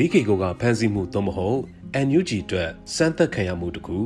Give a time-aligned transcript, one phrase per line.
[0.00, 1.58] လေးကေကိုကဖမ်းဆီးမှုသို့မဟုတ်
[2.06, 3.98] NUG အတွက်စမ်းသပ်ခံရမှုတခု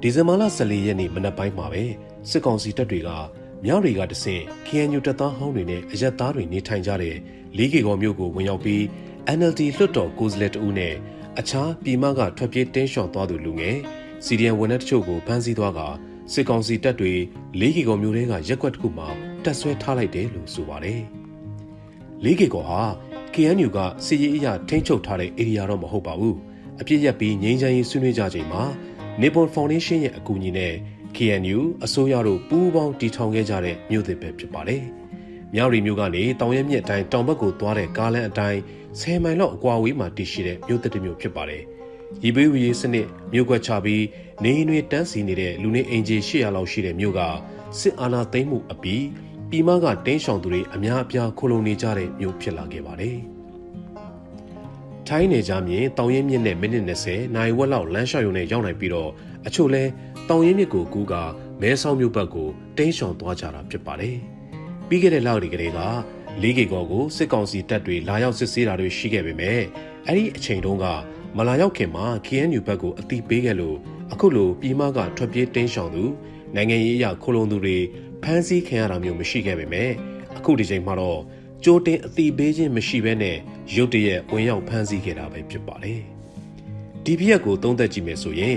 [0.00, 1.84] ဒီဇင်ဘာလ14ရက်နေ့မနက်ပိုင်းမှာပဲ
[2.30, 3.10] စစ်ကောင်စီတပ်တွေက
[3.64, 7.16] မြောက်တွေကတဆင့် KNU တပ်သားဟောင်းတွေနဲ့အရက်သားတွေနေထိုင်ကြတဲ့
[7.56, 8.82] လေးကေကောမြို့ကိုဝင်ရောက်ပြီး
[9.38, 10.94] NLD လွှတ်တော်ကိုယ်စားလှယ်တဦးနဲ့
[11.38, 13.76] အခြားပြည်မကထွက်ပြေးတင်းရှောင်သွားသူလူငယ်
[14.24, 15.80] စီဒီအန်ဝန်ထမ်းတချို့ကိုဖမ်းဆီးသွားက
[16.32, 17.14] စစ်ကောင်စီတပ်တွေ
[17.60, 19.08] လေးကေကောမြို့ထဲကရက်ကွက်တစ်ခုမှာ
[19.44, 21.00] တပ်ဆွဲထားလိုက်တယ်လို့ဆိုပါတယ်။
[22.24, 22.82] လေးကေကောဟာ
[23.34, 26.36] KNU ကစီရေးအရာထိန်းချုပ်ထားတဲ့ area တော့မဟုတ်ပါဘူး။
[26.80, 28.62] အပြစ်ရက်ပြီးငြိမ်းချမ်းရေးဆွေးနွေးကြချိန်မှာ
[29.20, 30.74] Nippon Foundation ရဲ့အကူအညီနဲ့
[31.16, 34.82] KNU အစိုးရတို့ပူးပေါင်းတည်ထောင်ခဲ့ကြတဲ့မြို့သစ်ပဲဖြစ်ပါတယ်။
[35.54, 38.60] မြောက်ရီမြို့ကနေတောင်ရဲမြစ်အတိုင်းတောင်ဘက်ကိုသွားတဲ့ကားလမ်းအတိုင်း
[39.00, 41.62] 10မိုင်လောက်အကွာဝေးမှာတည်ရှိတဲ့မြို့သစ်တစ်မြို့ဖြစ်ပါတယ်။
[42.24, 44.04] ရီဘေးဝီရေးစနစ်မြို့ကွက်ချပြီး
[44.44, 47.20] နေအိမ်တွေတန်းစီနေတဲ့လူနေအိမ်ကြီး800လောက်ရှိတဲ့မြို့က
[47.78, 49.04] စစ်အာဏာသိမ်းမှုအပြီး
[49.52, 53.16] ပြည်မကတင်းရှောင်သူတွေအများအပြားခိုလုံနေကြတဲ့မြို့ဖြစ်လာခဲ့ပါတယ်။
[55.08, 59.10] ထိုင်းနယ်ကြားမြေတောင်ရင်မြစ်နဲ့မိနစ်20နိုင်ဝက်လောက်လမ်းလျှောက်ရုံနဲ့ရောက်နိုင်ပြီးတော့
[59.46, 59.82] အချို့လဲ
[60.28, 61.14] တောင်ရင်မြစ်ကိုကူးက
[61.60, 62.48] မဲဆောက်မြို့ဘက်ကို
[62.78, 64.16] တင်းရှောင်သွားကြတာဖြစ်ပါတယ်။
[64.88, 65.76] ပြီးခဲ့တဲ့လတွေကလေးက
[66.42, 69.60] လေးကေကောကိုစစ်ကောင်စီတပ်တွေလာရောက်စစ်ဆေးတာတွေရှိခဲ့ပေမဲ့
[70.06, 70.86] အဲ့ဒီအချိန်တုန်းက
[71.36, 73.76] မလာရောက်ခင်မှာ KNU ဘက်ကိုအတိပေးခဲ့လို့
[74.12, 76.04] အခုလိုပြည်မကထွက်ပြေးတင်းရှောင်သူ
[76.54, 77.76] နိုင်ငံရေးအရာခိုလုံသူတွေ
[78.22, 79.90] ဖမ်းဆီးခံရတာမျိုးမရှိခဲ့ပေမဲ့
[80.36, 81.20] အခုဒီချိန်မှာတော့
[81.64, 83.36] ကြိုတင်အတိပေးခြင်းမရှိဘဲနဲ့
[83.76, 86.00] ရုတ်တရက်ဝင်ရောက်ဖမ်းဆီးခဲ့တာပဲဖြစ်ပါတယ်။
[87.04, 88.56] ဒီပြက်ကိုသုံးသက်ကြည့်မယ်ဆိုရင်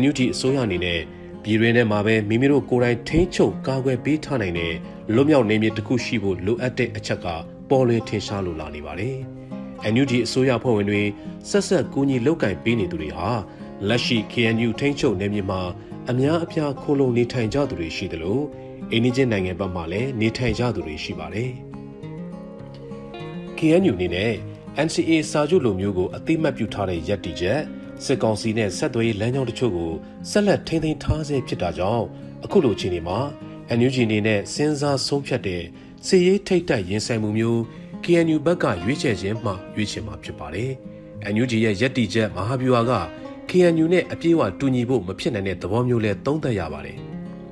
[0.00, 1.00] NUG အစိုးရအနေနဲ့
[1.42, 4.74] ပြည်တွင်းထဲမှာပဲမိမိတို့ကိုယ်တိုင်ထိန်းချုပ်ကာကွယ်ပေးထားနိုင်တဲ့
[5.14, 7.26] လွတ်မြောက်နေမြေတစ်ခုရှိဖို့လိုအပ်တဲ့အချက်က
[7.70, 9.16] ပေါ်လွင်ထင်ရှားလိုလာနေပါတယ်။
[9.92, 11.02] NUG အစိုးရဖွဲ့ဝင်တွေ
[11.50, 13.28] ဆက်ဆက်ကူညီလုပ်ကင်ပေးနေသူတွေဟာ
[13.88, 15.60] လက်ရှိ KNU ထိန်းချုပ်နေမြေမှာ
[16.08, 18.38] အများအပြားခိုးလုံနေထိုင်ကြသူတွေရှိသလို
[18.92, 21.50] အိန္ဒိချင်းနိုင်ငံဘက်မှာလည်းနေထိုင်ကြသူတွေရှိပါတယ်။
[23.58, 24.32] KNU အနေနဲ့
[24.86, 27.60] NCA စာချုပ်လိုမျိုးကိုအသိမှတ်ပြုထားတဲ့ရည်တည်ချက်
[28.04, 29.92] စစ်ကောင်စီနဲ့ဆက်သွယ်ရေးလမ်းကြောင်းတချို့ကို
[30.30, 32.04] ဆက်လက်ထိန်းသိမ်းထားဆဲဖြစ်တာကြောင့်
[32.44, 33.18] အခုလိုအခြေအနေမှာ
[33.78, 35.62] NUG အနေနဲ့စဉ်းစားဆုံးဖြတ်တဲ့
[36.06, 37.60] စီရေးထိတ်တိုက်ရင်ဆိုင်မှုမျိုး
[38.04, 40.70] KNU ဘက်ကရွေးချယ်ခြင်းမှရွေးချယ်မှာဖြစ်ပါတယ်။
[41.34, 42.92] NUG ရဲ့ရည်တည်ချက်မဟာဗျူဟာက
[43.50, 46.98] KNU နဲ့အပြည့်အဝတူညီဖို့မဖြစ်နိုင်တဲ့သဘောမျိုးလဲသုံးသပ်ရပါတယ်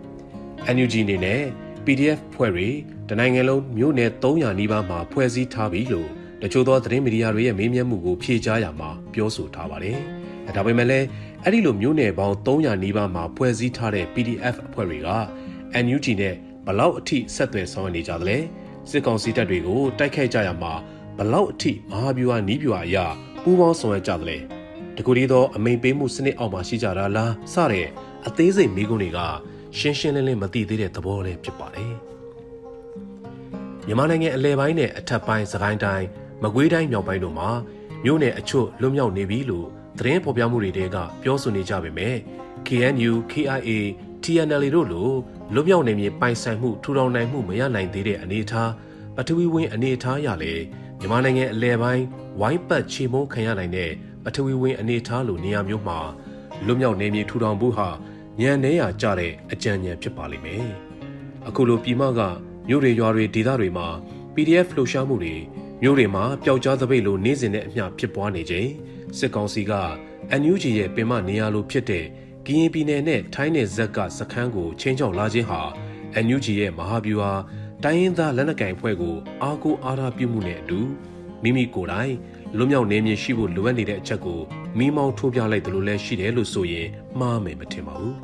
[0.74, 1.40] ။NUG အနေနဲ့
[1.84, 2.68] PDF ဖွဲ့တွေ
[3.08, 6.08] တနိုင်ငံလုံးမြို့နယ်300နီးပါးမှာဖွဲ့စည်းထားပြီလို့
[6.42, 9.98] တချို့သောသတင်းမီဒီယာတွေရဲ့မေးမြန်းမှုကိုဖြေကြားရမှာပြောဆိုထားပါတယ်။
[10.56, 11.06] ဒါပေမဲ့လည်း
[11.44, 15.08] အဲ့ဒီလိုမျိုးနယ်ပေါင်း300နီးပါးမှာဖွဲ့စည်းထားတဲ့ PDF အဖွဲ့တွေက
[15.84, 16.34] NUG နဲ့
[16.66, 18.38] ဘလောက်အထိဆက်သွယ်ဆောင်ရွက်နေကြသလဲ
[18.90, 20.72] စစ်ကောင်စီတပ်တွေကိုတိုက်ခိုက်ကြရမှာ
[21.18, 23.06] ဘလောက်အထိမဟာဗျူဟာနီးဗျူဟာအရာ
[23.42, 24.57] ပူးပေါင်းဆောင်ရွက်ကြသလဲ
[24.98, 27.86] တကူဒီသောအမိန်ပေးမှုစနစ်အောက်မှာရှိကြတာလားစတဲ့
[28.26, 29.18] အသေးစိတ်မိကုန်းတွေက
[29.78, 31.94] ရှင်းရှင်းလင်းလင်းမသိသေးတဲ့သဘောလေးဖြစ်ပါတယ်
[33.86, 36.06] မြန်မာနိုင်ငံအလဲပိုင်းနဲ့အထက်ပိုင်းစကိုင်းတိုင်း
[36.42, 37.50] မကွေးတိုင်းမြောက်ပိုင်းတို့မှာ
[38.04, 39.66] မြို့နယ်အချို့လွတ်မြောက်နေပြီလို့
[39.98, 40.80] သတင်းဖော်ပြမှုတွေက
[41.22, 42.16] ပြောဆိုနေကြပေမဲ့
[42.66, 43.70] KNU, KIA,
[44.24, 45.10] TNL တို့လို
[45.54, 48.70] လွတ်မြောက်နေမြေပိုင်ဆိုင်မှုထူထောင်နိုင်မှုမရနိုင်သေးတဲ့အနေအထား
[49.16, 50.54] ပထဝီဝင်အနေအထားရလေ
[50.98, 52.04] မြန်မာနိုင်ငံအလဲပိုင်း
[52.40, 53.90] ဝိုင်းပတ်ချေမုန်းခံရနိုင်တဲ့
[54.28, 55.98] ပထဝီဝင်အနေအထားလိုနေရာမျိုးမှာ
[56.66, 57.88] လွတ်မြောက်နေမြေထူထောင်ဖို့ဟာ
[58.40, 60.66] ညံနေရကြတဲ့အကြံဉာဏ်ဖြစ်ပါလိမ့်မယ်။
[61.48, 62.20] အခုလိုပြည်မက
[62.68, 63.86] မြို့တွေရွာတွေဒေသတွေမှာ
[64.34, 65.34] PDF လှုပ်ရှားမှုတွေ
[65.82, 68.68] မြို့တွေမှာပျောက်ကြားသပိတ်လိုနေစဉ်နဲ့အမျှဖြစ်ပွားနေချိန်
[69.18, 69.72] စစ်ကောင်စီက
[70.40, 72.04] NUG ရဲ့ပင်မနေရာလိုဖြစ်တဲ့
[72.46, 75.60] ကရင်ပြည်နယ်နဲ့ထိုင်းနယ်ဇက်ကစခန်းကိုချင်းချောက်လာခြင်းဟာ
[76.24, 77.32] NUG ရဲ့မဟာဗျူဟာ
[77.84, 80.80] တိုင်းရင်းသားလက်နက်ကိုင်ဖွဲ့ကိုအားကိုးအားထားပြုမှုနဲ့အတူ
[81.42, 82.14] မိမိကိုယ်တိုင်
[82.56, 84.40] လွတ်မြောက်နေမြေရှိဖို့လိုအပ်နေတဲ့အချက်ကို
[84.78, 86.88] မိမောင်းထိုးပြလိုက်တယ်လို့လည်းရှိတယ်လို့ဆိုရင်
[87.18, 88.14] မှားမယ်မထင်ပါဘူး။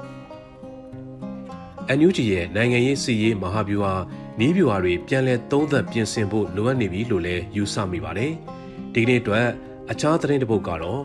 [1.99, 3.95] NUG ရဲ့နိုင်ငံရေးစီရေးမဟာဗျူဟာ
[4.41, 8.33] နီးဗျူဟာတွေပြန်လည်သုံးသပ်ပြင်ဆင်ဖို့လိုအပ်နေပြီလို့လည်းယူဆမိပါတယ်။
[8.95, 9.47] ဒီကနေ့အတွက်
[9.91, 11.01] အခြားသတင်းတစ်ပုဒ်ကတော့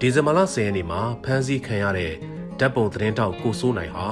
[0.00, 2.12] ဒီဇင်ဘာလ10ရက်နေ့မှာဖမ်းဆီးခံရတဲ့
[2.58, 4.06] ဓာတ်ပုံသတင်းတောက်ကိုစိုးနိုင်ဟာ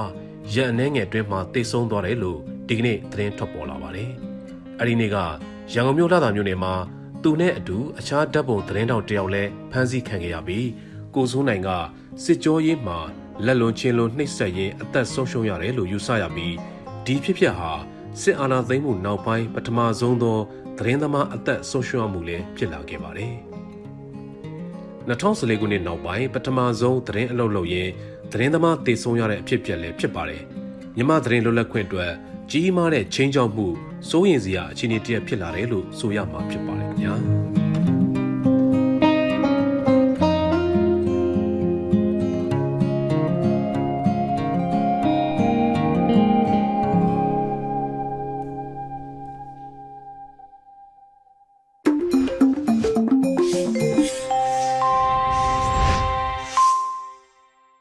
[0.53, 4.09] ရက်အနှဲငယ်တွင်းမှာတိတ်ဆုံးသွားတယ်လို့ဒီကနေ့သတင်းထွက်ပေါ်လာပါတယ်။
[4.79, 5.17] အဲဒီနေ့က
[5.73, 6.73] ရန်ကုန်မြို့လာတာမြို့နယ်မှာ
[7.23, 10.67] သူနဲ့အတူအခြားဓာတ်ပုံသတင်းတောက်တယောက်လည်းဖမ်းဆီးခံခဲ့ရပြီး
[11.15, 11.69] ကိုစိုးနိုင်က
[12.23, 12.99] စစ်ကြောရေးမှာ
[13.45, 16.55] လက်လွန်ချင်းလွန်နှိပ်စက်ရင်းအသက်ဆုံးရှုံးရတယ်လို့ယူဆရပြီး
[17.05, 17.71] ဒီဖြစ်ဖြစ်ဟာ
[18.21, 20.37] စစ်အာဏာသိမ်းမှုနောက်ပိုင်းပထမဆုံးသော
[20.77, 23.33] သတင်းသမားအသက်ဆုံးရှုံးမှုလည်းဖြစ်လာခဲ့ပါတယ်။
[25.07, 27.91] 2014ခုနှစ်နောက်ပိုင်းပထမဆုံးသတင်းအလုပ်လုပ်ရင်း
[28.31, 30.41] သတင်းသမားတည်ဆုံရတဲ့အဖြစ်အပျက်လည်းဖြစ်ပါတယ်။
[30.95, 32.11] မြမသတင်းလွတ်လပ်ခွင့်အတွက်
[32.51, 33.67] ကြီးမားတဲ့ချင်းချောက်မှု
[34.09, 37.15] စိုးရင်စရာအခြေအနေတရဖြစ်လာတယ်လို့ဆိုရမှာဖြစ်ပါတယ်ခင်ဗျာ။